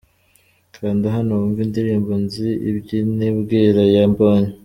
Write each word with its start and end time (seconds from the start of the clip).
Kanda 0.75 1.07
hano 1.15 1.31
wumve 1.39 1.59
indirimbo'Nzi 1.67 2.47
iby 2.67 2.89
nibwira' 3.17 3.85
ya 3.95 4.03
Mbonyi. 4.11 4.51